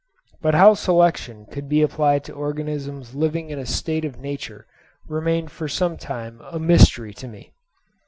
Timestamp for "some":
5.67-5.95